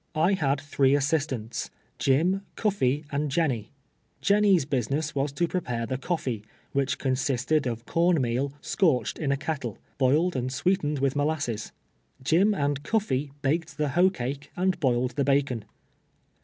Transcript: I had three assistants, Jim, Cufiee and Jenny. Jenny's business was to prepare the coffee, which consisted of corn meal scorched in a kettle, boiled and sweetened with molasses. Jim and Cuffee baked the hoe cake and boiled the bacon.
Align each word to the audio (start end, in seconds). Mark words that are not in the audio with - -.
I 0.15 0.33
had 0.33 0.59
three 0.59 0.95
assistants, 0.95 1.69
Jim, 1.99 2.41
Cufiee 2.55 3.05
and 3.11 3.29
Jenny. 3.29 3.69
Jenny's 4.19 4.65
business 4.65 5.13
was 5.13 5.31
to 5.33 5.47
prepare 5.47 5.85
the 5.85 5.99
coffee, 5.99 6.43
which 6.71 6.97
consisted 6.97 7.67
of 7.67 7.85
corn 7.85 8.19
meal 8.19 8.51
scorched 8.61 9.19
in 9.19 9.31
a 9.31 9.37
kettle, 9.37 9.77
boiled 9.99 10.35
and 10.35 10.51
sweetened 10.51 10.97
with 10.97 11.15
molasses. 11.15 11.71
Jim 12.23 12.55
and 12.55 12.81
Cuffee 12.81 13.31
baked 13.43 13.77
the 13.77 13.89
hoe 13.89 14.09
cake 14.09 14.49
and 14.57 14.79
boiled 14.79 15.11
the 15.11 15.23
bacon. 15.23 15.65